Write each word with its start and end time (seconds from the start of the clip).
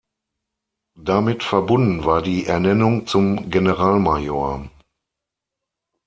Damit 0.99 1.43
verbunden 1.43 2.05
war 2.05 2.23
die 2.23 2.47
Ernennung 2.47 3.05
zum 3.05 3.51
Generalmajor. 3.51 4.67